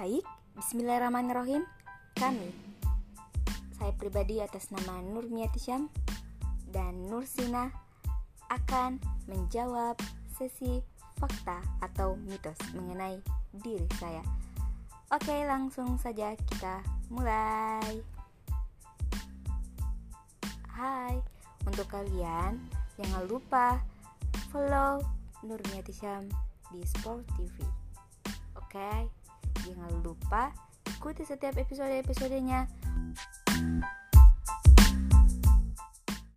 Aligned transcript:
Baik, 0.00 0.24
bismillahirrahmanirrahim. 0.56 1.60
Kami, 2.16 2.48
saya 3.76 3.92
pribadi 4.00 4.40
atas 4.40 4.72
nama 4.72 4.96
Nur 5.04 5.28
Miati 5.28 5.60
Syam 5.60 5.92
dan 6.72 7.04
Nur 7.04 7.28
Sina 7.28 7.68
akan 8.48 8.96
menjawab 9.28 10.00
sesi 10.40 10.80
fakta 11.20 11.60
atau 11.84 12.16
mitos 12.16 12.56
mengenai 12.72 13.20
diri 13.60 13.84
saya. 14.00 14.24
Oke, 15.12 15.36
langsung 15.44 16.00
saja 16.00 16.32
kita 16.48 16.80
mulai. 17.12 18.00
Hai, 20.64 21.20
untuk 21.68 21.92
kalian 21.92 22.56
jangan 22.96 23.28
lupa 23.28 23.84
follow 24.48 25.04
Nur 25.44 25.60
Miati 25.68 25.92
Syam 25.92 26.24
di 26.72 26.80
Sport 26.88 27.28
TV. 27.36 27.52
Oke, 28.56 29.19
jangan 29.70 29.92
lupa 30.02 30.50
ikuti 30.90 31.22
setiap 31.22 31.54
episode-episodenya. 31.54 32.66